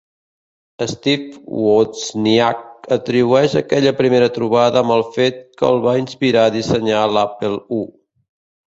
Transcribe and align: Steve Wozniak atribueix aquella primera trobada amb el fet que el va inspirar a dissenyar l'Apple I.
Steve 0.93 1.35
Wozniak 1.65 2.89
atribueix 2.97 3.55
aquella 3.63 3.95
primera 4.03 4.33
trobada 4.39 4.85
amb 4.85 4.97
el 4.97 5.07
fet 5.19 5.41
que 5.61 5.71
el 5.71 5.81
va 5.87 5.97
inspirar 6.05 6.49
a 6.49 6.57
dissenyar 6.61 7.09
l'Apple 7.17 7.67
I. 7.85 7.87